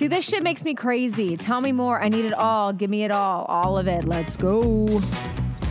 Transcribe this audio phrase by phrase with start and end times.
[0.00, 1.36] See, this shit makes me crazy.
[1.36, 2.00] Tell me more.
[2.00, 2.72] I need it all.
[2.72, 3.44] Give me it all.
[3.44, 4.06] All of it.
[4.06, 5.02] Let's go.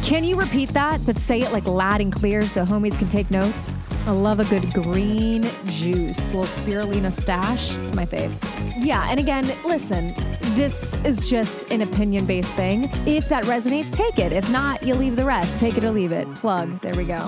[0.04, 3.32] Can you repeat that, but say it like loud and clear so homies can take
[3.32, 3.76] notes?
[4.06, 7.76] I love a good green juice, little spirulina stash.
[7.78, 8.32] It's my fave.
[8.78, 10.14] Yeah, and again, listen,
[10.54, 12.92] this is just an opinion based thing.
[13.08, 14.32] If that resonates, take it.
[14.32, 15.58] If not, you leave the rest.
[15.58, 16.32] Take it or leave it.
[16.36, 16.80] Plug.
[16.82, 17.28] There we go.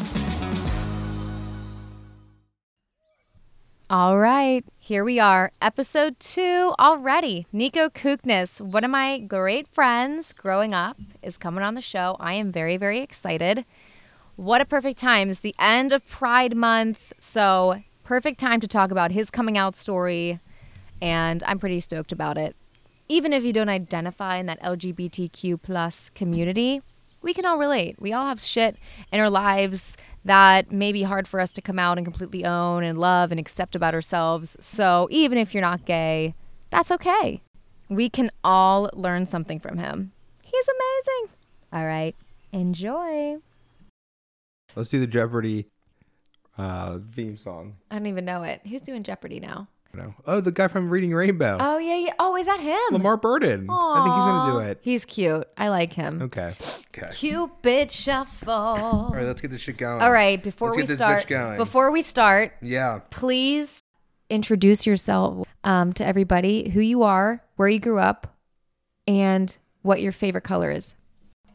[3.92, 7.46] All right, here we are, episode two already.
[7.54, 12.16] Niko Kouknas, one of my great friends growing up, is coming on the show.
[12.18, 13.66] I am very, very excited.
[14.38, 15.30] What a perfect time.
[15.30, 19.76] It's the end of Pride Month, so perfect time to talk about his coming out
[19.76, 20.40] story,
[21.02, 22.56] and I'm pretty stoked about it.
[23.10, 26.82] Even if you don't identify in that LGBTQ plus community,
[27.22, 27.98] we can all relate.
[28.00, 28.76] We all have shit
[29.12, 32.84] in our lives that may be hard for us to come out and completely own
[32.84, 34.58] and love and accept about ourselves.
[34.60, 36.36] So even if you're not gay,
[36.70, 37.42] that's okay.
[37.90, 40.12] We can all learn something from him.
[40.44, 41.36] He's amazing.
[41.74, 42.16] All right,
[42.52, 43.38] enjoy.
[44.76, 45.68] Let's do the Jeopardy
[46.58, 47.76] uh, theme song.
[47.90, 48.62] I don't even know it.
[48.66, 49.68] Who's doing Jeopardy now?
[49.94, 50.14] No.
[50.26, 51.58] Oh, the guy from Reading Rainbow.
[51.60, 52.14] Oh yeah, yeah.
[52.20, 53.02] Oh, is that him?
[53.02, 53.68] LeVar Burton.
[53.70, 54.80] I think he's gonna do it.
[54.82, 55.48] He's cute.
[55.58, 56.22] I like him.
[56.24, 56.54] Okay.
[56.98, 57.10] Okay.
[57.14, 58.52] Cupid shuffle.
[58.54, 60.02] All right, let's get this shit going.
[60.02, 61.58] All right, before Let's we get this start, bitch going.
[61.58, 63.00] before we start, Yeah.
[63.10, 63.80] please
[64.30, 68.36] introduce yourself um, to everybody, who you are, where you grew up,
[69.08, 70.96] and what your favorite color is.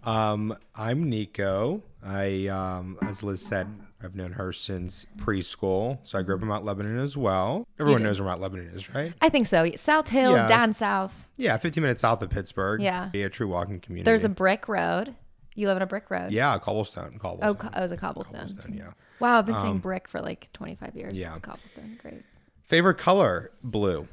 [0.04, 1.80] Um, I'm Niko.
[2.06, 3.66] I, um, as Liz said,
[4.02, 5.98] I've known her since preschool.
[6.06, 7.66] So I grew up in Mount Lebanon as well.
[7.80, 9.12] Everyone knows where Mount Lebanon is, right?
[9.20, 9.68] I think so.
[9.76, 11.28] South Hills, down south.
[11.36, 12.80] Yeah, 15 minutes south of Pittsburgh.
[12.80, 13.08] Yeah.
[13.12, 14.04] Be a true walking community.
[14.04, 15.14] There's a brick road.
[15.54, 16.32] You live on a brick road.
[16.32, 17.14] yeah, cobblestone.
[17.16, 17.56] Oh, Cobblestone.
[17.56, 18.40] co- oh, it was a cobblestone.
[18.40, 18.90] Cobblestone, yeah.
[19.20, 21.14] Wow, I've been saying brick for like 25 years.
[21.14, 21.30] yeah.
[21.36, 21.98] It's cobblestone.
[22.02, 22.22] Great.
[22.64, 23.50] Favorite color?
[23.64, 24.06] Blue.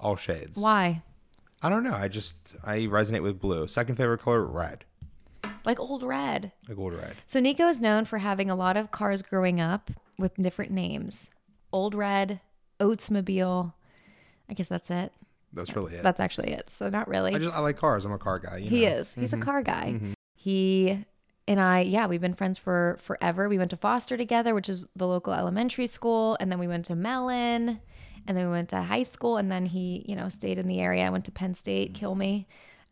[0.00, 0.58] All shades.
[0.58, 1.02] Why?
[1.62, 1.92] I don't know.
[1.94, 3.68] I just I resonate with blue.
[3.68, 4.84] Second favorite color, red.
[5.64, 6.52] Like old red.
[6.68, 7.14] Like old red.
[7.26, 11.30] So Niko is known for having a lot of cars growing up with different names.
[11.72, 12.40] Old Red,
[12.80, 13.72] Oatsmobile.
[14.48, 15.12] I guess that's it.
[15.52, 16.02] That's really it.
[16.02, 16.70] That's actually it.
[16.70, 17.34] So not really.
[17.34, 18.04] I just I like cars.
[18.04, 18.58] I'm a car guy.
[18.58, 18.92] You he know?
[18.92, 19.14] is.
[19.14, 19.44] He's a mm-hmm.
[19.44, 19.92] car guy.
[19.94, 20.12] Mm-hmm.
[20.34, 21.04] He
[21.48, 23.48] and I, yeah, we've been friends for forever.
[23.48, 26.84] We went to Foster together, which is the local elementary school, and then we went
[26.86, 27.80] to Mellon,
[28.26, 30.80] and then we went to high school, and then he, you know, stayed in the
[30.80, 31.04] area.
[31.04, 31.98] I went to Penn State, mm-hmm.
[31.98, 32.46] kill me.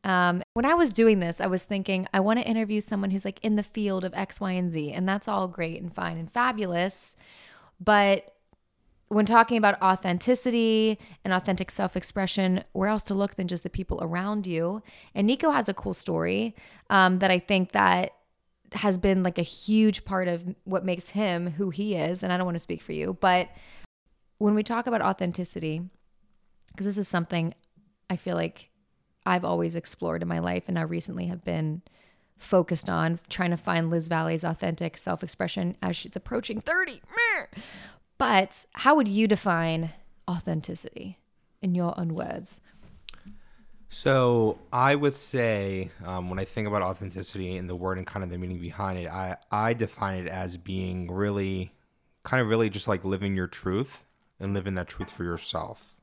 [0.05, 3.25] Um, when I was doing this, I was thinking I want to interview someone who's
[3.25, 6.17] like in the field of X, Y, and Z, and that's all great and fine
[6.19, 7.17] and fabulous,
[7.81, 8.35] but
[9.09, 13.71] when talking about authenticity and authentic self expression, where else to look than just the
[13.71, 14.83] people around you?
[15.15, 16.55] And Niko has a cool story
[16.91, 18.13] um, that I think that
[18.73, 22.23] has been like a huge part of what makes him who he is.
[22.23, 23.49] And I don't want to speak for you, but
[24.37, 25.83] when we talk about authenticity,
[26.71, 27.55] because this is something
[28.11, 28.71] I feel like
[29.27, 31.83] I've always explored in my life and I recently have been
[32.39, 37.03] focused on trying to find Liz Valley's authentic self expression as she's approaching 30.
[38.17, 39.91] But how would you define
[40.29, 41.19] authenticity
[41.63, 42.61] in your own words?
[43.91, 48.23] So I would say um, when I think about authenticity and the word and kind
[48.23, 51.73] of the meaning behind it, I I define it as being really,
[52.23, 54.05] kind of really just like living your truth
[54.39, 55.97] and living that truth for yourself,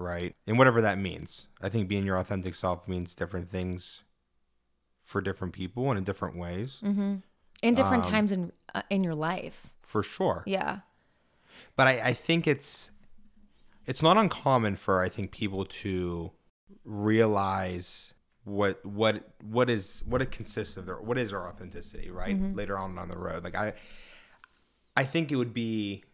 [0.00, 0.34] right?
[0.46, 1.46] And whatever that means.
[1.60, 4.02] I think being your authentic self means different things
[5.04, 7.16] for different people and in different ways, mm-hmm.
[7.62, 9.72] In different um, times in uh, in your life.
[9.82, 10.42] for sure.
[10.46, 10.78] Yeah.
[11.76, 12.90] but I, I think it's
[13.86, 16.32] it's not uncommon for I think people to
[16.84, 22.34] realize what what what is what it consists of their what is their authenticity right
[22.34, 22.54] mm-hmm.
[22.54, 23.74] later on on the road like I
[24.96, 26.04] I think it would be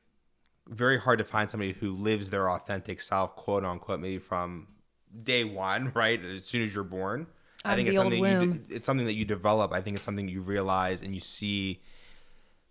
[0.69, 4.67] very hard to find somebody who lives their authentic self quote unquote maybe from
[5.23, 7.27] day one right as soon as you're born
[7.65, 8.59] I Out think it's something you womb.
[8.59, 11.81] d- it's something that you develop I think it's something you realize and you see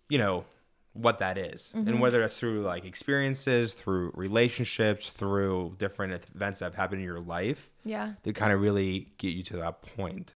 [0.08, 0.44] you know
[0.92, 1.72] what that is.
[1.76, 1.88] Mm-hmm.
[1.88, 7.06] and whether that's through like experiences through relationships through different events that have happened in
[7.06, 8.12] your life Yeah.
[8.22, 10.32] that kind of really get you to that point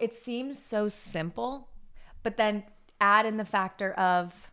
[0.00, 1.68] It seems so simple,
[2.22, 2.64] but then
[3.00, 4.50] add in the factor of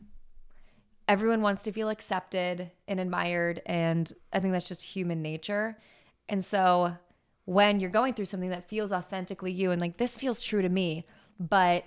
[1.12, 3.62] everyone wants to feel accepted and admired.
[3.66, 5.78] And I think that's just human nature.
[6.30, 6.96] And so
[7.44, 10.70] when you're going through something that feels authentically you and like this feels true to
[10.70, 11.06] me,
[11.38, 11.84] but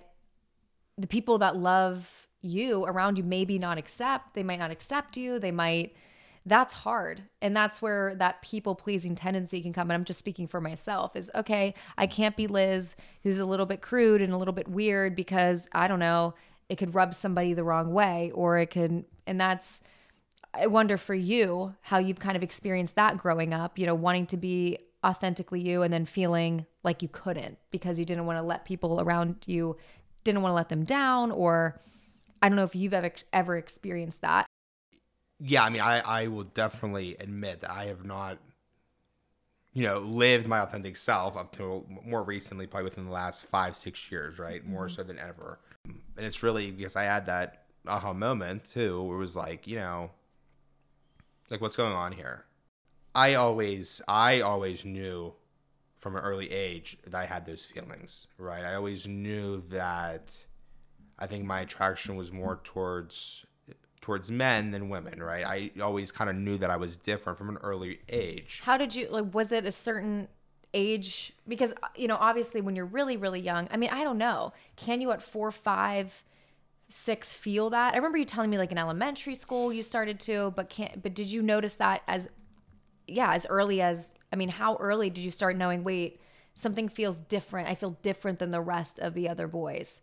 [0.99, 5.39] the people that love you around you maybe not accept, they might not accept you,
[5.39, 5.97] they might
[6.45, 7.23] that's hard.
[7.41, 9.91] And that's where that people pleasing tendency can come.
[9.91, 13.65] And I'm just speaking for myself is okay, I can't be Liz, who's a little
[13.65, 16.35] bit crude and a little bit weird because I don't know,
[16.69, 19.83] it could rub somebody the wrong way or it could, and that's,
[20.53, 24.27] I wonder for you how you've kind of experienced that growing up, you know, wanting
[24.29, 28.43] to be authentically you and then feeling like you couldn't because you didn't want to
[28.43, 29.77] let people around you
[30.25, 31.79] didn't want to let them down or
[32.41, 34.47] I don't know if you've ever ever experienced that.
[35.41, 38.39] Yeah, I mean, I I will definitely admit that I have not
[39.75, 43.77] you know, lived my authentic self up to more recently, probably within the last five,
[43.77, 44.65] six years, right?
[44.65, 44.95] More mm-hmm.
[44.95, 45.59] so than ever.
[45.85, 50.11] And it's really because I had that aha moment too, it was like, you know,
[51.51, 52.45] like what's going on here?
[53.15, 55.35] I always, I always knew
[55.99, 58.65] from an early age that I had those feelings, right?
[58.65, 60.45] I always knew that
[61.19, 63.47] I think my attraction was more towards
[64.01, 65.47] towards men than women, right?
[65.47, 68.61] I always kind of knew that I was different from an early age.
[68.63, 70.29] How did you like was it a certain
[70.75, 74.53] age because you know, obviously when you're really really young, I mean, I don't know.
[74.77, 76.25] Can you at 4 5
[76.95, 77.95] 6 feel that?
[77.95, 81.15] I remember you telling me like in elementary school you started to, but can't but
[81.15, 82.29] did you notice that as
[83.07, 86.21] yeah, as early as I mean, how early did you start knowing wait,
[86.55, 87.69] something feels different.
[87.69, 90.01] I feel different than the rest of the other boys.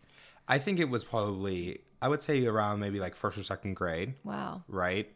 [0.47, 4.15] I think it was probably I would say around maybe like first or second grade.
[4.23, 4.63] Wow.
[4.67, 5.09] Right?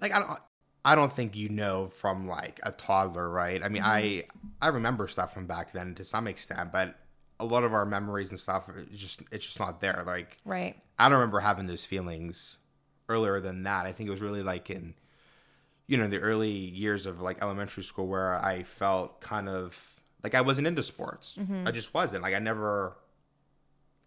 [0.00, 0.40] Like I don't
[0.86, 3.62] I don't think you know from like a toddler, right?
[3.62, 3.90] I mean, mm-hmm.
[3.90, 4.24] I
[4.62, 6.96] I remember stuff from back then to some extent, but
[7.38, 10.02] a lot of our memories and stuff it's just it's just not there.
[10.06, 10.76] Like Right.
[11.00, 12.58] I don't remember having those feelings
[13.08, 13.86] earlier than that.
[13.86, 14.94] I think it was really like in
[15.86, 20.36] you know, the early years of like elementary school where I felt kind of like
[20.36, 21.36] I wasn't into sports.
[21.36, 21.66] Mm-hmm.
[21.66, 22.22] I just wasn't.
[22.22, 22.96] Like I never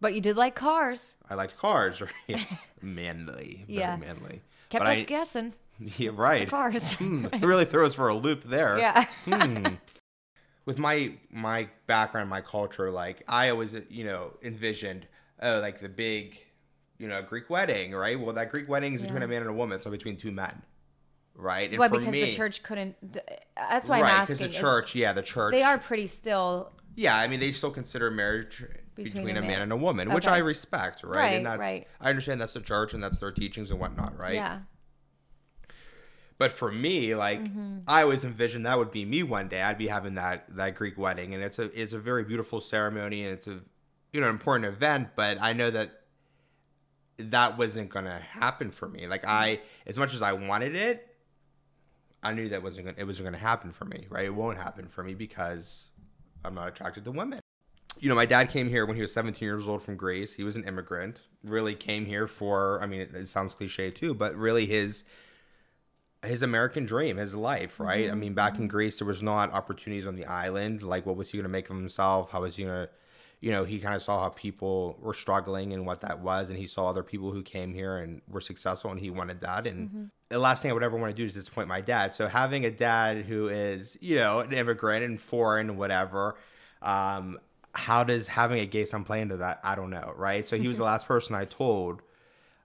[0.04, 1.16] but you did like cars.
[1.30, 2.48] I liked cars, right?
[2.82, 3.96] manly, very yeah.
[3.96, 4.42] manly.
[4.70, 5.54] Kept but us I, guessing.
[5.98, 6.48] Yeah, right.
[6.48, 6.94] cars.
[6.96, 8.78] Hmm, it really throws for a loop there.
[8.78, 9.06] Yeah.
[9.26, 9.76] hmm.
[10.66, 15.08] With my my background, my culture, like I always, you know, envisioned,
[15.42, 16.38] oh, like the big,
[17.04, 18.20] you know, Greek wedding, right?
[18.20, 19.08] Well, that Greek wedding is yeah.
[19.08, 20.64] between a man and a woman, so between two men
[21.36, 21.70] right?
[21.70, 21.88] And why?
[21.88, 22.96] Because me, the church couldn't.
[23.56, 24.38] That's why right, I'm asking.
[24.38, 25.54] Because the church, yeah, the church.
[25.54, 26.72] They are pretty still.
[26.96, 28.64] Yeah, I mean, they still consider marriage
[28.96, 29.50] between, between a, man.
[29.50, 29.62] man.
[29.64, 30.16] and a woman, okay.
[30.16, 31.18] which I respect, right?
[31.18, 31.88] Right, and that's, right.
[32.00, 34.36] I understand that's the church and that's their teachings and whatnot, right?
[34.36, 34.60] Yeah.
[36.38, 37.80] But for me, like mm-hmm.
[37.88, 39.62] I always envisioned that would be me one day.
[39.62, 43.24] I'd be having that that Greek wedding, and it's a it's a very beautiful ceremony,
[43.24, 43.60] and it's a
[44.12, 45.10] you know an important event.
[45.16, 46.03] But I know that
[47.18, 49.08] that wasn't gonna happen for me.
[49.08, 51.08] Like I, as much as I wanted it,
[52.22, 54.08] I knew that wasn't gonna, it wasn't gonna happen for me.
[54.10, 54.26] Right?
[54.26, 55.90] It won't happen for me because
[56.44, 57.40] I'm not attracted to women
[58.00, 60.34] you know, my dad came here when he was 17 years old from Greece.
[60.34, 61.22] He was an immigrant.
[61.42, 65.06] Really came here for, I mean, it, it sounds cliche too, but really his
[66.22, 68.06] his American dream, his life, right?
[68.06, 68.12] Mm-hmm.
[68.12, 70.82] I mean, back in Greece, there was not opportunities on the island.
[70.82, 72.32] Like, what was he to make of himself?
[72.32, 72.90] How was he to,
[73.44, 76.58] you know, he kind of saw how people were struggling and what that was, and
[76.58, 79.68] he saw other people who came here and were successful, and he wanted that.
[79.68, 80.04] And mm-hmm.
[80.30, 82.16] the last thing I would ever want to do is disappoint my dad.
[82.16, 86.38] So having a dad who is, you know, an immigrant and foreign, whatever,
[86.82, 87.38] um,
[87.74, 89.60] how does having a gay son play into that?
[89.62, 90.48] I don't know, right?
[90.48, 92.02] So he was the last person I told.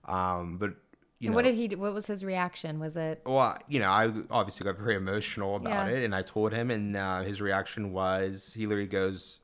[0.05, 0.75] Um, but
[1.19, 1.67] you know, what did he?
[1.67, 1.77] Do?
[1.77, 2.79] What was his reaction?
[2.79, 3.21] Was it?
[3.25, 5.97] Well, you know, I obviously got very emotional about yeah.
[5.97, 9.41] it, and I told him, and uh, his reaction was he literally goes,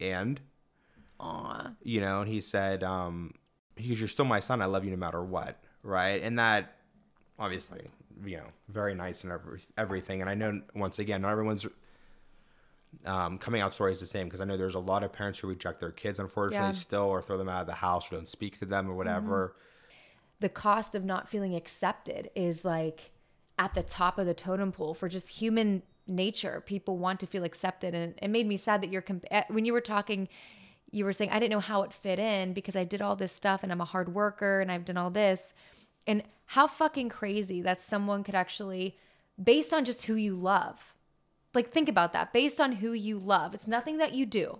[0.00, 0.40] "And."
[1.82, 3.34] You know, and he said, um,
[3.74, 4.62] "Because you're still my son.
[4.62, 6.76] I love you no matter what." Right, and that
[7.38, 7.88] obviously,
[8.24, 10.20] you know, very nice and every, everything.
[10.20, 11.66] And I know once again, not everyone's
[13.04, 15.38] um, coming out story is the same because I know there's a lot of parents
[15.38, 16.72] who reject their kids, unfortunately, yeah.
[16.72, 19.48] still, or throw them out of the house, or don't speak to them, or whatever.
[19.48, 19.96] Mm-hmm.
[20.40, 23.12] The cost of not feeling accepted is like
[23.58, 26.62] at the top of the totem pole for just human nature.
[26.66, 29.64] People want to feel accepted, and it made me sad that you're comp- eh, when
[29.64, 30.28] you were talking.
[30.92, 33.32] You were saying I didn't know how it fit in because I did all this
[33.32, 35.54] stuff and I'm a hard worker and I've done all this.
[36.06, 38.96] And how fucking crazy that someone could actually,
[39.42, 40.94] based on just who you love,
[41.54, 43.54] like think about that based on who you love.
[43.54, 44.58] It's nothing that you do.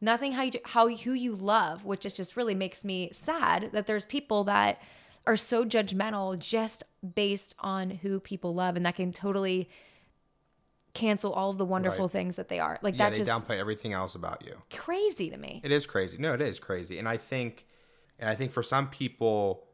[0.00, 3.70] Nothing how you do, how who you love, which it just really makes me sad
[3.72, 4.80] that there's people that
[5.26, 9.68] are so judgmental just based on who people love and that can totally
[10.94, 12.12] cancel all of the wonderful right.
[12.12, 12.78] things that they are.
[12.82, 14.54] Like yeah, that they just downplay everything else about you.
[14.72, 15.60] Crazy to me.
[15.64, 16.18] It is crazy.
[16.18, 16.98] No, it is crazy.
[16.98, 17.66] And I think
[18.18, 19.64] and I think for some people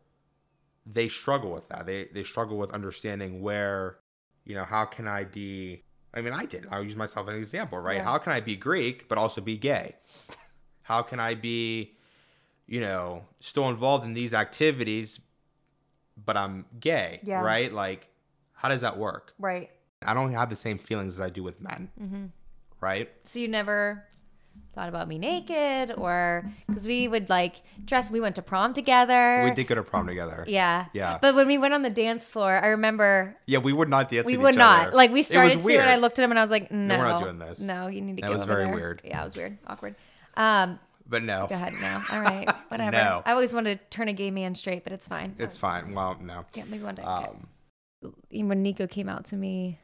[0.87, 1.87] they struggle with that.
[1.87, 3.99] They they struggle with understanding where,
[4.45, 6.67] you know, how can I be I mean, I did.
[6.71, 7.97] I'll use myself as an example, right?
[7.97, 8.05] Yeah.
[8.05, 9.97] How can I be Greek but also be gay?
[10.83, 11.97] How can I be,
[12.67, 15.21] you know, still involved in these activities
[16.23, 17.41] but I'm gay, yeah.
[17.41, 17.73] right?
[17.73, 18.09] Like,
[18.53, 19.35] how does that work?
[19.39, 19.71] Right.
[20.05, 22.25] I don't have the same feelings as I do with men, mm-hmm.
[22.81, 23.11] right?
[23.25, 24.05] So you never
[24.75, 28.11] thought about me naked or because we would like dress.
[28.11, 29.43] We went to prom together.
[29.45, 30.45] We did go to prom together.
[30.47, 30.87] Yeah.
[30.93, 31.19] Yeah.
[31.21, 34.27] But when we went on the dance floor, I remember Yeah, we would not dance.
[34.27, 34.89] we would not.
[34.89, 34.97] other.
[34.97, 35.91] Like we started to, and.
[35.91, 37.61] I looked at him and I was like, "No, we're not doing this.
[37.61, 39.01] No, you need to That get was very there." weird.
[39.05, 39.95] Yeah, it was weird, awkward.
[40.37, 42.03] Um, But no, go ahead now.
[42.11, 42.93] All right, whatever.
[42.93, 43.23] No.
[43.25, 45.31] I always wanted to turn a gay man straight, but it's fine.
[45.39, 45.95] it's That's- fine.
[45.95, 46.45] Well, no.
[46.55, 47.03] Yeah, maybe one day.
[47.03, 47.47] Um,
[48.31, 49.79] Even when Niko came out to me,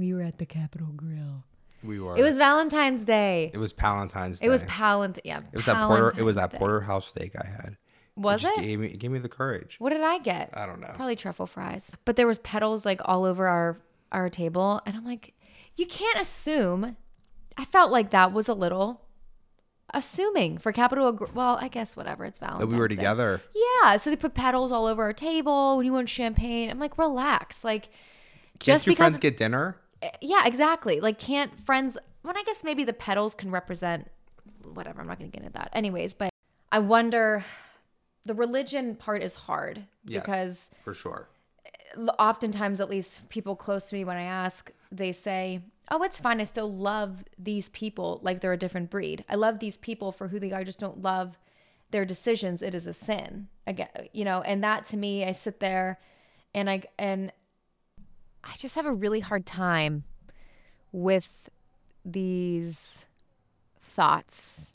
[0.00, 1.44] we were at the Capital Grille.
[1.84, 2.16] we were.
[2.16, 3.50] It was Valentine's Day.
[3.54, 4.46] It was Valentine's Day.
[4.46, 5.18] It was Palent.
[5.24, 6.12] Yeah, It was that porter.
[6.18, 7.76] It was that porterhouse steak I had.
[8.16, 8.62] Was just it?
[8.62, 9.76] Gave me, it gave me the courage.
[9.78, 10.50] What did I get?
[10.52, 10.90] I don't know.
[10.94, 11.90] Probably truffle fries.
[12.04, 13.78] But there was petals like all over our
[14.12, 15.32] our table, and I'm like,
[15.76, 16.96] you can't assume.
[17.56, 19.02] I felt like that was a little
[19.94, 21.18] assuming for capital.
[21.34, 22.24] Well, I guess whatever.
[22.24, 22.72] It's That Valentine's.
[22.72, 22.94] we were Day.
[22.96, 23.40] together.
[23.82, 23.96] Yeah.
[23.96, 25.76] So they put petals all over our table.
[25.76, 27.64] When you want champagne, I'm like, relax.
[27.64, 27.88] Like,
[28.58, 29.76] Just just your because friends get dinner.
[30.20, 31.00] Yeah, exactly.
[31.00, 31.96] Like, can't friends?
[32.22, 34.10] Well, I guess maybe the petals can represent
[34.74, 35.00] whatever.
[35.00, 35.70] I'm not going to get into that.
[35.72, 36.30] Anyways, but
[36.72, 37.44] I wonder.
[38.26, 40.22] The religion part is hard Yes.
[40.22, 41.28] because For sure.
[42.18, 46.40] oftentimes, at least people close to me, when I ask, they say, "Oh, it's fine.
[46.40, 49.24] I still love these people like they're a different breed.
[49.28, 50.60] I love these people for who they are.
[50.60, 51.38] I just don't love
[51.90, 52.62] their decisions.
[52.62, 55.98] It is a sin." Again, you know, and that to me, I sit there,
[56.54, 57.32] and I and
[58.44, 60.04] I just have a really hard time
[60.92, 61.48] with
[62.04, 63.04] these
[63.80, 64.70] thoughts.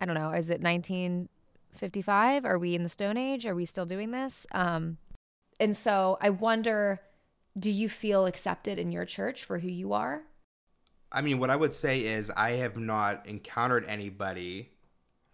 [0.00, 0.30] I don't know.
[0.30, 2.44] Is it 1955?
[2.44, 3.46] Are we in the Stone Age?
[3.46, 4.46] Are we still doing this?
[4.52, 4.98] Um,
[5.60, 7.00] and so I wonder
[7.58, 10.22] do you feel accepted in your church for who you are?
[11.12, 14.70] I mean, what I would say is I have not encountered anybody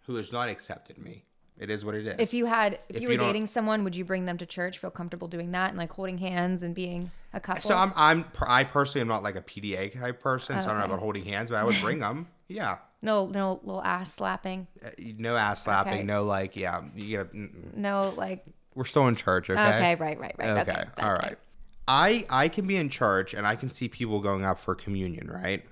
[0.00, 1.24] who has not accepted me.
[1.60, 2.18] It is what it is.
[2.18, 4.46] If you had, if, If you were you dating someone, would you bring them to
[4.46, 4.78] church?
[4.78, 7.60] Feel comfortable doing that and like holding hands and being a couple?
[7.62, 10.78] so I'm, I'm, I personally am not like a PDA type person, so I don't
[10.78, 12.28] know about holding hands, but I would bring them.
[12.48, 12.78] Yeah.
[13.02, 14.66] no, no little ass slapping.
[14.84, 14.88] Uh,
[15.18, 15.92] No ass slapping.
[15.92, 16.02] Okay.
[16.02, 16.82] No like, yeah.
[16.96, 17.76] You gotta, mm-mm.
[17.76, 19.60] No, like we're still in church, okay?
[19.60, 20.50] okay, right, right, right.
[20.50, 20.60] Okay.
[20.72, 21.26] Okay, All okay.
[21.28, 21.38] right.
[21.86, 25.28] I I can be in church and I can see people going up for communion,
[25.28, 25.64] right?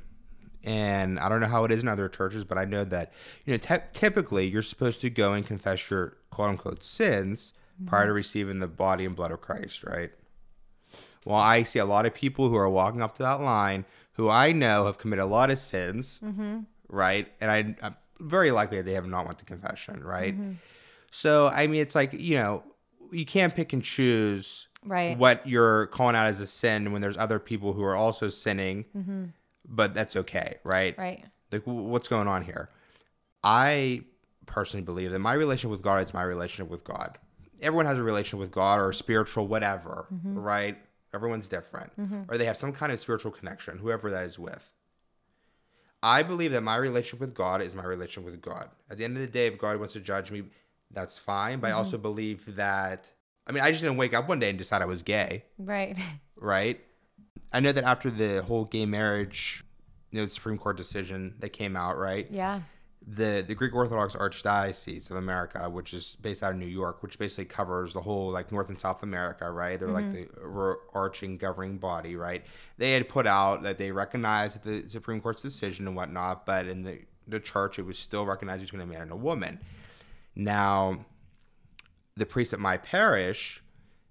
[0.69, 3.13] And I don't know how it is in other churches, but I know that
[3.47, 7.53] you know te- typically you're supposed to go and confess your quote unquote sins
[7.87, 8.09] prior Mm-hmm.
[8.09, 10.11] to receiving the body and blood of Christ, right?
[11.25, 13.85] Well, I see a lot of people who are walking up to that line
[14.15, 16.61] who I know have committed a lot of sins, Mm-hmm.
[16.89, 17.29] right?
[17.41, 20.35] And I, I'm very likely they have not went to confession, right?
[20.35, 20.53] Mm-hmm.
[21.11, 22.63] So I mean, it's like you know,
[23.11, 25.19] you can't pick and choose Right.
[25.19, 28.85] what you're calling out as a sin when there's other people who are also sinning,
[29.69, 30.93] but that's okay, right?
[30.95, 31.01] Mm-hmm.
[31.03, 31.25] Right.
[31.53, 32.69] Like, what's going on here?
[33.45, 34.03] I
[34.47, 37.19] personally believe that my relationship with God is my relationship with God.
[37.61, 40.39] Everyone has a relationship with God or spiritual, whatever, Mm-hmm.
[40.39, 40.79] right?
[41.15, 41.91] Everyone's different,
[42.29, 44.63] or they have some kind of spiritual connection, whoever that is with.
[46.03, 48.69] I believe that my relationship with God is my relationship with God.
[48.91, 50.45] At the end of the day, if God wants to judge me,
[50.93, 51.61] that's fine.
[51.61, 53.11] But I also believe that,
[53.47, 55.99] I mean, I just didn't wake up one day and decide I was gay, Right.
[56.37, 56.79] right?
[57.53, 59.65] I know that after the whole gay marriage,
[60.11, 62.27] you know, the Supreme Court decision that came out, right?
[62.31, 62.61] Yeah.
[63.07, 67.19] the the Greek Orthodox Archdiocese of America, which is based out of New York, which
[67.19, 69.79] basically covers the whole like North and South America, right?
[69.79, 70.35] They're like mm-hmm.
[70.35, 72.45] the overarching governing body, right?
[72.77, 76.83] They had put out that they recognized the Supreme Court's decision and whatnot, but in
[76.83, 79.61] the the church, it was still recognized between a man and a woman.
[80.35, 81.05] Now,
[82.17, 83.63] the priest at my parish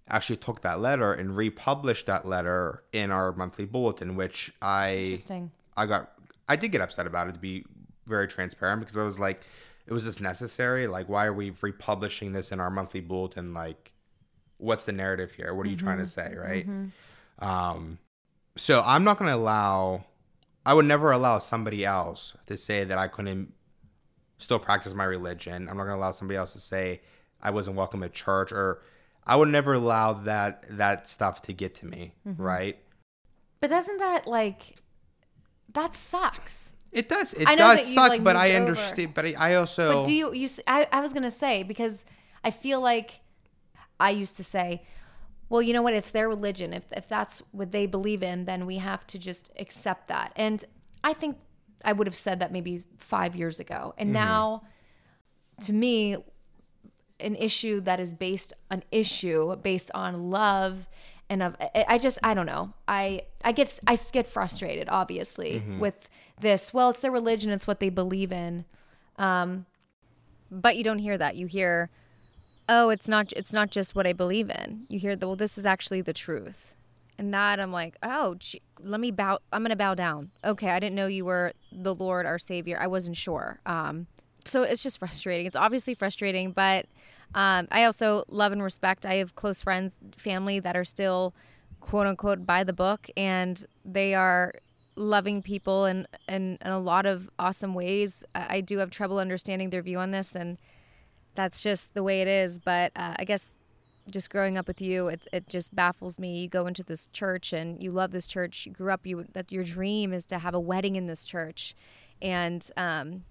[0.09, 5.51] actually took that letter and republished that letter in our monthly bulletin, which I Interesting.
[5.75, 6.11] I got
[6.47, 7.65] I did get upset about it to be
[8.05, 9.41] very transparent because I was like,
[9.85, 10.87] it was this necessary?
[10.87, 13.53] Like, why are we republishing this in our monthly bulletin?
[13.53, 13.91] Like,
[14.57, 15.53] what's the narrative here?
[15.53, 16.65] What are you trying to say, right?
[17.39, 17.99] Um,
[18.55, 20.05] so I'm not going to allow.
[20.65, 23.53] I would never allow somebody else to say that I couldn't
[24.37, 25.67] still practice my religion.
[25.69, 27.01] I'm not going to allow somebody else to say
[27.41, 28.81] I wasn't welcome at church, or
[29.27, 32.41] I would never allow that that stuff to get to me, mm-hmm.
[32.41, 32.77] right?
[33.59, 34.77] But doesn't that like
[35.73, 36.73] that sucks?
[36.93, 37.33] It does.
[37.33, 39.13] It I does you, suck, like, but I understand.
[39.13, 39.93] But I, I also.
[39.93, 42.05] But do you you I was gonna say because
[42.43, 43.19] I feel like
[43.99, 44.83] I used to say,
[45.49, 45.93] well, you know what?
[45.93, 46.73] It's their religion.
[46.73, 50.31] If if that's what they believe in, then we have to just accept that.
[50.37, 50.63] And
[51.03, 51.37] I think
[51.83, 53.93] I would have said that maybe five years ago.
[53.97, 54.25] And mm-hmm.
[54.25, 54.63] now,
[55.65, 56.17] to me,
[57.19, 60.87] an issue that is based an issue based on love
[61.29, 62.73] and of I just I don't know.
[62.87, 65.95] I I get I get frustrated obviously with
[66.39, 66.73] this.
[66.73, 68.65] Well, it's their religion, it's what they believe in.
[69.17, 69.65] Um
[70.49, 71.35] but you don't hear that.
[71.35, 71.89] You hear
[72.69, 74.85] oh, it's not it's not just what I believe in.
[74.89, 76.75] You hear the well this is actually the truth.
[77.19, 79.39] And that I'm like, oh, gee, let me bow.
[79.51, 80.29] I'm gonna bow down.
[80.45, 82.77] Okay, I didn't know you were the Lord, our Savior.
[82.79, 83.59] I wasn't sure.
[83.65, 84.05] Um,
[84.47, 85.45] so it's just frustrating.
[85.45, 86.85] It's obviously frustrating, but
[87.35, 89.05] um, I also love and respect.
[89.05, 91.33] I have close friends, family that are still
[91.79, 94.53] quote unquote by the book, and they are
[94.95, 98.23] loving people in, in, in a lot of awesome ways.
[98.33, 100.57] I, do have trouble understanding their view on this, and
[101.35, 102.59] that's just the way it is.
[102.59, 103.55] But uh, I guess
[104.09, 106.39] just growing up with you, it, it just baffles me.
[106.39, 108.65] You go into this church and you love this church.
[108.65, 111.75] You grew up, you that your dream is to have a wedding in this church,
[112.21, 113.23] and um,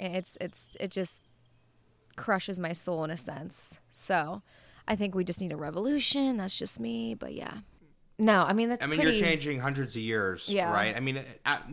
[0.00, 1.26] it's it's it just
[2.16, 3.80] crushes my soul in a sense.
[3.90, 4.42] So
[4.88, 6.36] I think we just need a revolution.
[6.36, 7.52] That's just me, but yeah.
[8.18, 8.84] No, I mean that's.
[8.84, 10.70] I mean, pretty, you're changing hundreds of years, Yeah.
[10.70, 10.94] right?
[10.94, 11.24] I mean,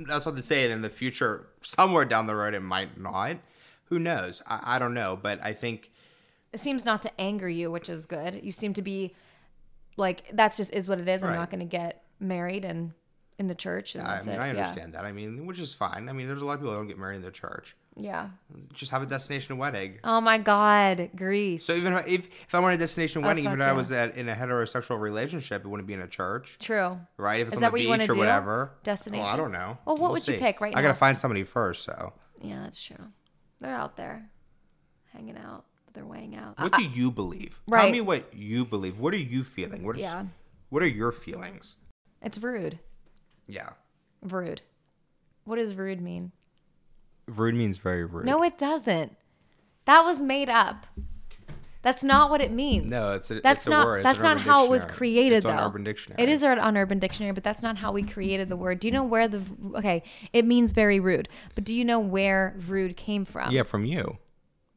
[0.07, 3.38] that's not to say in the future, somewhere down the road, it might not.
[3.86, 4.41] Who knows?
[4.48, 5.91] I, I don't know, but I think
[6.53, 8.39] It seems not to anger you, which is good.
[8.43, 9.13] You seem to be
[9.98, 11.24] like that's just is what it is.
[11.24, 12.93] I'm not going to get married and
[13.39, 14.39] in the church, and I that's mean, it.
[14.39, 14.60] I Yeah.
[14.62, 15.03] understand that.
[15.03, 16.07] I mean, which is fine.
[16.07, 17.75] I mean, there's a lot of people that don't get married in the church.
[18.00, 18.30] Yeah.
[18.74, 19.98] Just have a destination wedding.
[20.04, 21.66] Oh my God, Greece.
[21.66, 23.92] So even if if I wanted a destination oh, wedding, fuck even if I was
[23.92, 27.00] at, in a heterosexual relationship, it wouldn't be in a church, True.
[27.18, 27.42] right?
[27.42, 28.20] If it's Is on that the beach or do?
[28.20, 28.72] whatever.
[28.84, 29.24] Destination?
[29.24, 29.77] Well, I don't know.
[29.86, 30.80] Well, what We'll would you pick right now?
[30.80, 31.84] I gotta find somebody first.
[31.84, 32.98] So, Yeah, that's true.
[33.60, 34.30] They're out there,
[35.12, 35.66] hanging out.
[35.94, 36.60] They're weighing out.
[36.60, 37.60] what do you believe?
[37.68, 37.92] Tell right.
[37.92, 39.00] me what you believe.
[39.00, 39.84] What are you feeling?
[39.84, 40.04] What is?
[40.04, 40.25] Yeah.
[40.70, 41.77] What are your feelings?
[42.22, 42.77] It's rude.
[43.48, 43.70] Yeah.
[44.22, 44.62] Rude.
[45.46, 46.34] What does rude mean?
[47.27, 48.25] Rude means very rude.
[48.25, 49.15] No, it doesn't.
[49.86, 50.86] That was made up.
[51.81, 52.89] That's not what it means.
[52.89, 53.86] No, it's a, That's it's a not.
[53.86, 53.98] word.
[54.00, 55.51] It's That's not how it was created, it's though.
[55.51, 56.22] on Urban Dictionary.
[56.22, 58.79] It is on Urban Dictionary, but that's not how we created the word.
[58.81, 59.41] Do you know where the
[59.75, 60.03] okay?
[60.34, 63.51] It means very rude, but do you know where rude came from?
[63.51, 64.17] Yeah, from you.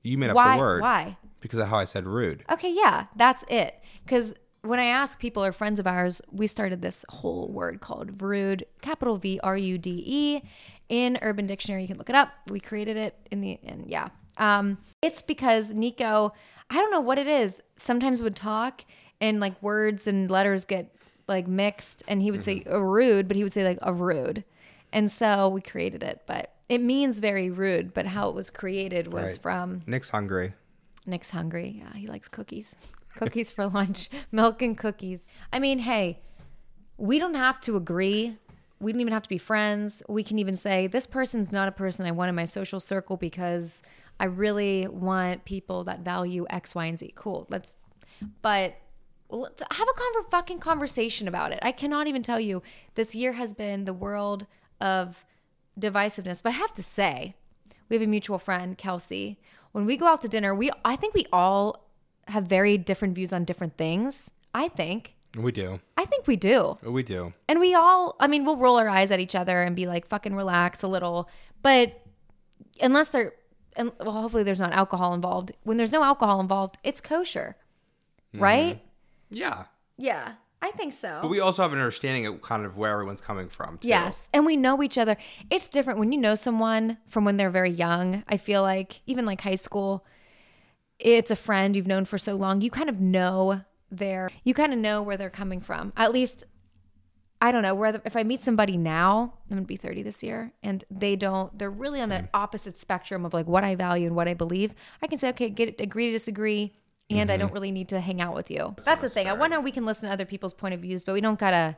[0.03, 0.57] You made up Why?
[0.57, 0.83] the word.
[0.83, 1.17] Why?
[1.41, 2.45] Because of how I said rude.
[2.51, 3.75] Okay, yeah, that's it.
[4.05, 8.21] Because when I ask people or friends of ours, we started this whole word called
[8.23, 10.43] rude, capital V R U D E,
[10.89, 11.83] in Urban Dictionary.
[11.83, 12.31] You can look it up.
[12.49, 14.09] We created it in the and yeah.
[14.37, 16.33] Um, it's because Niko,
[16.71, 17.61] I don't know what it is.
[17.77, 18.85] Sometimes would talk
[19.21, 20.95] and like words and letters get
[21.29, 24.45] like mixed, and he would say a rude, but he would say like a rude,
[24.93, 26.23] and so we created it.
[26.27, 27.95] But it means very rude.
[27.95, 29.43] But how it was created was Right.
[29.43, 30.55] from Nick's hungry.
[31.07, 31.77] Nick's hungry.
[31.79, 32.75] Yeah, he likes cookies.
[33.17, 35.27] Cookies for lunch, milk and cookies.
[35.53, 36.21] I mean, hey,
[36.97, 38.37] we don't have to agree.
[38.81, 40.03] We don't even have to be friends.
[40.09, 43.17] We can even say, this person's not a person I want in my social circle
[43.17, 43.83] because
[44.19, 47.13] I really want people that value X, Y, and Z.
[47.15, 47.47] Cool.
[47.51, 47.77] Let's,
[48.43, 48.77] but
[49.29, 51.59] let's have a fucking conversation about it.
[51.63, 52.63] I cannot even tell you
[52.95, 54.47] this year has been the world
[54.81, 55.25] of
[55.79, 56.43] divisiveness.
[56.43, 57.35] But I have to say,
[57.89, 59.39] we have a mutual friend, Kelsey.
[59.73, 61.90] When we go out to dinner, we I think we all
[62.29, 64.31] have very different views on different things.
[64.55, 65.15] I think.
[65.37, 65.81] We do.
[65.97, 66.79] I think we do.
[66.83, 67.33] We do.
[67.49, 70.09] And we all, I mean, we'll roll our eyes at each other and be like,
[70.09, 71.29] fucking relax a little.
[71.63, 72.01] But
[72.81, 73.35] unless there,
[73.77, 75.53] and well, hopefully there's not alcohol involved.
[75.63, 77.57] When there's no alcohol involved, it's kosher.
[78.35, 78.43] Mm-hmm.
[78.43, 78.81] Right?
[79.31, 79.65] Yeah.
[79.97, 81.19] Yeah, I think so.
[81.21, 83.77] But we also have an understanding of kind of where everyone's coming from.
[83.79, 83.89] Too.
[83.89, 84.31] Yes.
[84.33, 85.17] And we know each other.
[85.51, 88.25] It's different when you know someone from when they're very young.
[88.27, 90.07] I feel like, even like high school,
[91.01, 92.61] it's a friend you've known for so long.
[92.61, 95.93] You kind of know their, you kind of know where they're coming from.
[95.97, 96.45] At least,
[97.41, 100.23] I don't know, where the, if I meet somebody now, I'm to be 30 this
[100.23, 104.07] year, and they don't, they're really on the opposite spectrum of like what I value
[104.07, 104.75] and what I believe.
[105.03, 106.75] I can say, okay, get agree to disagree.
[107.09, 108.77] And I don't really need to hang out with you.
[108.85, 109.27] That's the thing.
[109.27, 111.77] I wonder we can listen to other people's point of views, but we don't gotta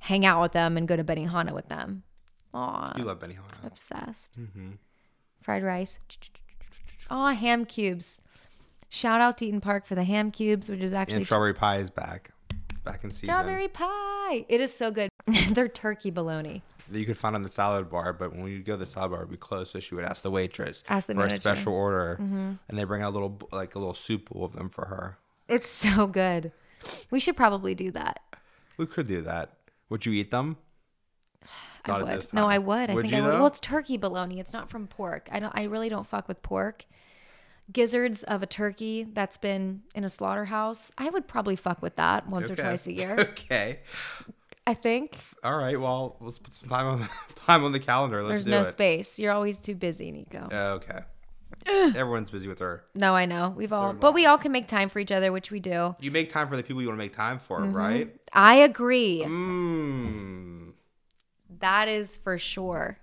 [0.00, 2.02] hang out with them and go to Benihana with them.
[2.52, 3.64] Aw, You love Benihana.
[3.64, 4.38] obsessed.
[4.38, 4.72] Mm-hmm.
[5.40, 5.98] Fried rice.
[7.08, 8.20] Aw, ham cubes.
[8.88, 11.78] Shout out to Eat'n Park for the ham cubes, which is actually And strawberry pie
[11.78, 12.30] is back.
[12.70, 13.26] It's back in season.
[13.26, 14.44] strawberry pie.
[14.48, 15.08] It is so good.
[15.50, 16.62] They're turkey bologna.
[16.90, 19.10] That you could find on the salad bar, but when you go to the salad
[19.10, 19.72] bar, it'd be closed.
[19.72, 21.34] So she would ask the waitress Ask the for a manager.
[21.34, 21.40] Mm-hmm.
[21.40, 24.68] special order, and they bring out a little like a little soup bowl of them
[24.68, 25.18] for her.
[25.48, 26.52] It's so good.
[27.10, 28.20] We should probably do that.
[28.76, 29.54] We could do that.
[29.88, 30.58] Would you eat them?
[31.84, 32.34] I Not would.
[32.34, 32.46] No.
[32.46, 32.90] I would.
[32.90, 33.32] I Would think you, I would.
[33.32, 33.38] though?
[33.38, 34.38] Well, it's turkey bologna.
[34.40, 35.28] It's not from pork.
[35.32, 35.52] I don't.
[35.56, 36.84] I really don't fuck with pork.
[37.72, 40.92] Gizzards of a turkey that's been in a slaughterhouse.
[40.98, 43.16] I would probably fuck with that once or twice a year.
[43.18, 43.80] okay.
[44.68, 45.78] I think All right.
[45.80, 48.22] Well, let's put some time on the, time on the calendar.
[48.22, 48.64] Let's there's no it.
[48.72, 49.18] space.
[49.18, 50.52] You're always too busy, Niko.
[50.52, 51.00] Okay.
[51.68, 52.84] Everyone's busy with her.
[52.94, 53.52] No, I know.
[53.56, 55.94] We've all, but we all can make time for each other, which we do.
[56.00, 57.76] You make time for the people you want to make time for, Mm-hmm.
[57.76, 58.16] right?
[58.32, 59.22] I agree.
[59.24, 60.72] Mmm.
[61.60, 62.98] That is for sure.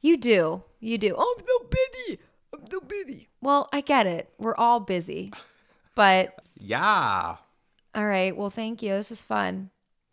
[0.00, 0.62] You do.
[0.80, 1.14] You do.
[1.16, 2.20] Oh, I'm so busy.
[2.54, 3.28] I'm so busy.
[3.40, 4.28] Well, I get it.
[4.38, 5.32] We're all busy.
[5.94, 7.36] But Yeah.
[7.94, 8.36] all right.
[8.36, 8.90] Well, thank you.
[8.90, 9.70] This was fun.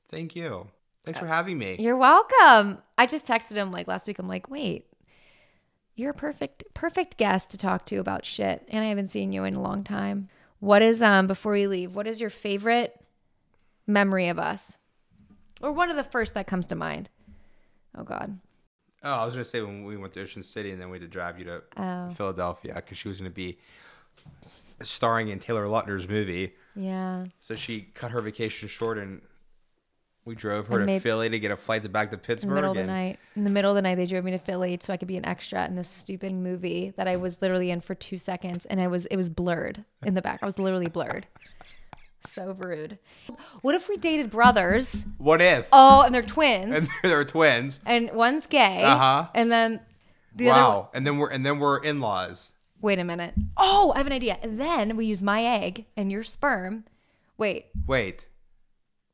[0.09, 0.67] Thank you.
[1.05, 1.77] Thanks for having me.
[1.79, 2.77] You're welcome.
[2.97, 4.19] I just texted him like last week.
[4.19, 4.85] I'm like, wait,
[5.95, 8.63] you're a perfect, perfect guest to talk to about shit.
[8.69, 10.29] And I haven't seen you in a long time.
[10.59, 12.99] What is um before we leave, what is your favorite
[13.87, 14.77] memory of us?
[15.61, 17.09] Or one of the first that comes to mind?
[17.97, 18.39] Oh God.
[19.03, 21.01] Oh, I was gonna say when we went to Ocean City and then we had
[21.01, 22.09] to drive you to Oh.
[22.11, 23.57] Philadelphia because she was gonna be
[24.81, 26.53] starring in Taylor Lautner's movie.
[26.75, 27.25] Yeah.
[27.39, 29.21] So she cut her vacation short and
[30.23, 32.49] we drove her And to Philly to get a flight to back to Pittsburgh.
[32.49, 33.19] In the middle of the night.
[33.35, 35.17] In the middle of the night, they drove me to Philly so I could be
[35.17, 38.79] an extra in this stupid movie that I was literally in for two seconds, and
[38.79, 40.39] I was it was blurred in the back.
[40.43, 41.25] I was literally blurred.
[42.27, 42.99] So rude.
[43.61, 45.05] What if we dated brothers?
[45.17, 45.67] What if?
[45.71, 47.79] Oh, and they're twins, And they're twins.
[47.85, 48.83] and one's gay.
[48.83, 49.27] Uh-huh.
[49.33, 49.79] And then
[50.35, 50.61] the other.
[50.61, 50.89] wow.
[50.93, 52.51] And then we're and then we're in laws.
[52.79, 53.33] Wait a minute.
[53.57, 54.37] Oh, I have an idea.
[54.41, 56.85] And then we use my egg and your sperm.
[57.37, 57.65] Wait.
[57.87, 58.27] Wait.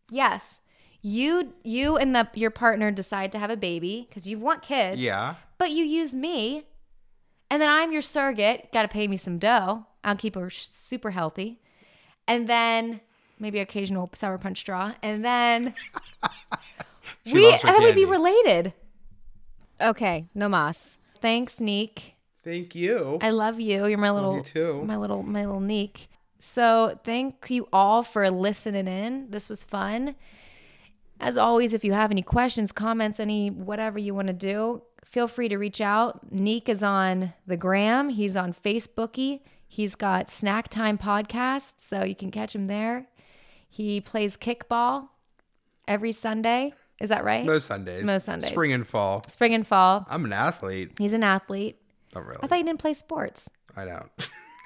[0.09, 0.61] Yes.
[1.01, 4.99] You you and the your partner decide to have a baby because you want kids.
[4.99, 5.35] Yeah.
[5.57, 6.65] But you use me,
[7.49, 8.71] and then I'm your surrogate.
[8.71, 9.85] Got to pay me some dough.
[10.03, 11.59] I'll keep her super healthy,
[12.27, 13.01] and then
[13.39, 15.73] maybe occasional sour punch straw, and then
[17.31, 18.73] we loves her and then we'd be related.
[19.79, 20.97] Okay, no mas.
[21.21, 22.15] Thanks, Neek.
[22.43, 23.19] Thank you.
[23.21, 23.87] I love you.
[23.87, 24.83] You're my little, you too.
[24.85, 26.07] my little, my little Neek.
[26.39, 29.29] So thank you all for listening in.
[29.29, 30.15] This was fun.
[31.19, 35.27] As always, if you have any questions, comments, any whatever you want to do, feel
[35.27, 36.31] free to reach out.
[36.31, 38.09] Neek is on the gram.
[38.09, 39.41] He's on Facebooky.
[39.67, 43.07] He's got Snack Time podcast, so you can catch him there.
[43.69, 45.09] He plays kickball
[45.87, 46.73] every Sunday.
[46.99, 47.45] Is that right?
[47.45, 48.03] Most Sundays.
[48.03, 48.49] Most Sundays.
[48.49, 49.23] Spring and fall.
[49.27, 50.05] Spring and fall.
[50.09, 50.93] I'm an athlete.
[50.97, 51.77] He's an athlete.
[52.15, 52.39] Not really.
[52.41, 53.49] I thought you didn't play sports.
[53.75, 54.09] I don't.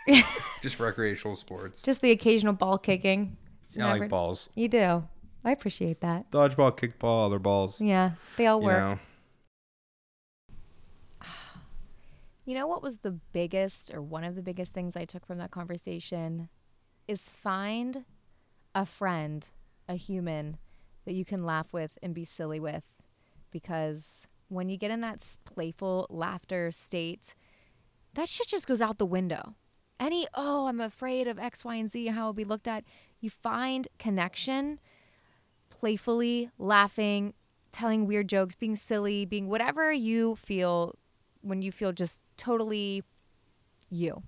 [0.61, 1.81] Just recreational sports.
[1.83, 3.35] Just the occasional ball kicking.
[3.79, 4.49] I like balls.
[4.55, 5.03] You do.
[5.43, 6.29] I appreciate that.
[6.31, 7.81] Dodgeball, kickball, other balls.
[7.81, 8.79] Yeah, they all You work.
[8.79, 8.99] know.
[12.43, 15.37] You know what was the biggest or one of the biggest things I took from
[15.37, 16.49] that conversation
[17.07, 18.05] is find
[18.73, 19.47] a friend,
[19.87, 20.57] a human
[21.05, 22.83] that you can laugh with and be silly with
[23.51, 27.35] because when you get in that playful laughter state,
[28.13, 29.55] that shit just goes out the window.
[29.99, 32.83] Any, oh, I'm afraid of X, Y, and Z, how it'll be looked at.
[33.19, 34.79] You find connection
[35.69, 37.33] playfully laughing,
[37.71, 40.95] telling weird jokes, being silly, being whatever you feel
[41.41, 43.03] when you feel just totally
[43.91, 44.23] you.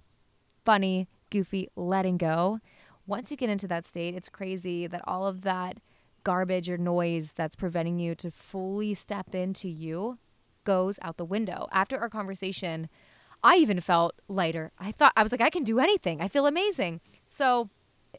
[0.64, 2.60] Funny, goofy, letting go.
[3.08, 5.80] Once you get into that state, it's crazy that all of that
[6.24, 10.20] garbage or noise that's preventing you to fully step into you
[10.64, 11.68] goes out the window.
[11.72, 12.88] After our conversation,
[13.44, 14.72] I even felt lighter.
[14.80, 16.22] I thought I was like I can do anything.
[16.22, 17.02] I feel amazing.
[17.28, 17.72] So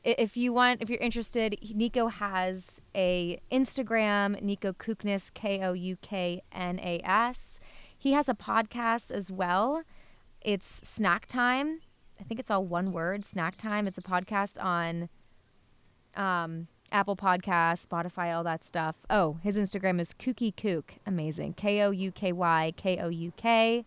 [0.02, 6.40] if you want if you're interested niko has a instagram niko kouknas k-o-u-k-n-a-s
[8.04, 9.82] he has a podcast as well.
[10.42, 11.80] It's snack time.
[12.20, 13.86] I think it's all one word snack time.
[13.86, 15.08] It's a podcast on
[16.14, 18.96] um, apple podcast spotify all that stuff.
[19.08, 20.96] Oh his instagram is kooky kook.
[21.06, 21.54] Amazing.
[21.54, 23.86] K-o-u-k-y k-o-u-k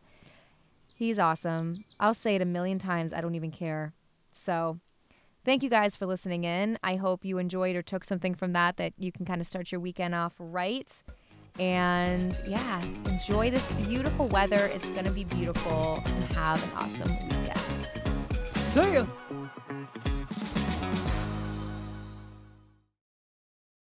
[0.95, 1.86] he's awesome.
[1.99, 3.13] I'll say it a million times.
[3.13, 3.93] I don't even care.
[4.32, 4.80] So
[5.45, 6.77] Thank you guys for listening in.
[6.84, 9.71] I hope you enjoyed or took something from that that you can kind of start
[9.71, 10.91] your weekend off right.
[11.60, 14.70] And yeah, enjoy this beautiful weather.
[14.74, 17.88] It's going to be beautiful and have an awesome weekend.
[18.56, 19.06] See ya.